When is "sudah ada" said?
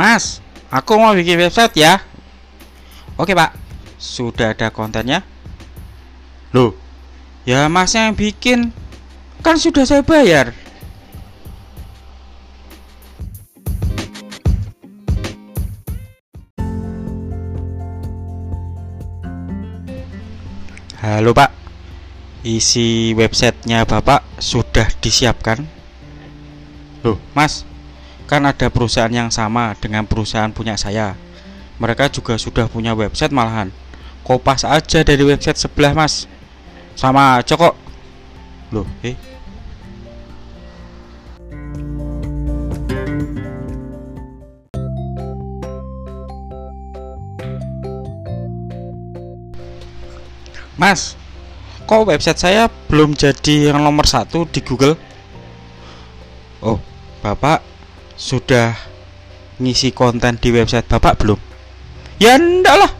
4.00-4.72